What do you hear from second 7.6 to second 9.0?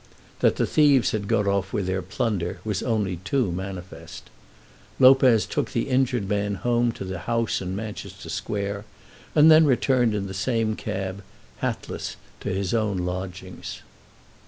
in Manchester Square,